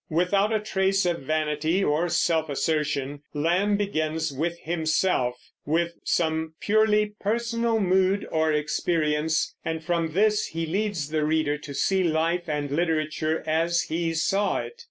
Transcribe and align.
Without 0.09 0.51
a 0.51 0.59
trace 0.59 1.05
of 1.05 1.21
vanity 1.21 1.83
or 1.83 2.09
self 2.09 2.49
assertion, 2.49 3.21
Lamb 3.35 3.77
begins 3.77 4.33
with 4.33 4.57
himself, 4.61 5.35
with 5.63 5.93
some 6.03 6.55
purely 6.59 7.13
personal 7.21 7.79
mood 7.79 8.25
or 8.31 8.51
experience, 8.51 9.53
and 9.63 9.83
from 9.83 10.13
this 10.13 10.47
he 10.47 10.65
leads 10.65 11.09
the 11.09 11.23
reader 11.23 11.59
to 11.59 11.75
see 11.75 12.01
life 12.03 12.49
and 12.49 12.71
literature 12.71 13.43
as 13.45 13.83
he 13.89 14.11
saw 14.15 14.57
it. 14.61 14.73